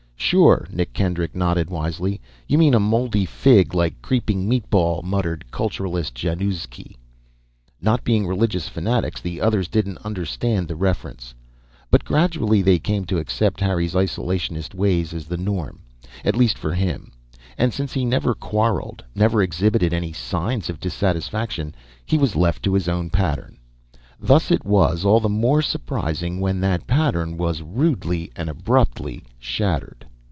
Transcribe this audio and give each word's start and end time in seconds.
"Sure," 0.31 0.65
Nick 0.71 0.93
Kendrick 0.93 1.35
nodded, 1.35 1.69
wisely. 1.69 2.21
"You 2.47 2.57
mean 2.57 2.73
a 2.73 2.79
Mouldy 2.79 3.25
Fig, 3.25 3.73
like." 3.73 4.01
"Creeping 4.01 4.47
Meatball," 4.47 5.01
muttered 5.03 5.43
cultist 5.51 6.13
Januzki. 6.15 6.95
Not 7.81 8.05
being 8.05 8.25
religious 8.25 8.69
fanatics, 8.69 9.19
the 9.19 9.41
others 9.41 9.67
didn't 9.67 9.97
understand 10.05 10.69
the 10.69 10.77
reference. 10.77 11.33
But 11.89 12.05
gradually 12.05 12.61
they 12.61 12.79
came 12.79 13.03
to 13.07 13.17
accept 13.17 13.59
Harry's 13.59 13.93
isolationist 13.93 14.73
ways 14.73 15.13
as 15.13 15.25
the 15.25 15.35
norm 15.35 15.81
at 16.23 16.37
least, 16.37 16.57
for 16.57 16.73
him. 16.73 17.11
And 17.57 17.73
since 17.73 17.91
he 17.91 18.05
never 18.05 18.33
quarreled, 18.33 19.03
never 19.13 19.41
exhibited 19.41 19.91
any 19.91 20.13
signs 20.13 20.69
of 20.69 20.79
dissatisfaction, 20.79 21.75
he 22.05 22.17
was 22.17 22.37
left 22.37 22.63
to 22.63 22.73
his 22.73 22.87
own 22.87 23.09
pattern. 23.09 23.57
Thus 24.17 24.49
it 24.49 24.63
was 24.63 25.03
all 25.03 25.19
the 25.19 25.27
more 25.27 25.61
surprising 25.61 26.39
when 26.39 26.61
that 26.61 26.87
pattern 26.87 27.35
was 27.35 27.61
rudely 27.63 28.31
and 28.37 28.49
abruptly 28.49 29.25
shattered. 29.37 30.05